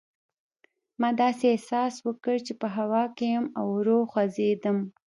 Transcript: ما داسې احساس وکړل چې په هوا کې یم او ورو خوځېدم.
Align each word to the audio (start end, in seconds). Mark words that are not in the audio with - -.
ما 1.01 1.09
داسې 1.21 1.45
احساس 1.53 1.93
وکړل 2.07 2.39
چې 2.47 2.53
په 2.61 2.67
هوا 2.77 3.03
کې 3.15 3.25
یم 3.35 3.45
او 3.59 3.65
ورو 3.75 3.97
خوځېدم. 4.11 4.77